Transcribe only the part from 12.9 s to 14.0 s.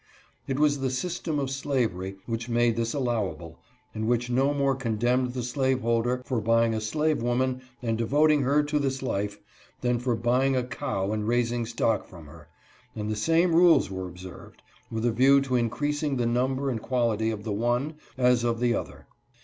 and the same rules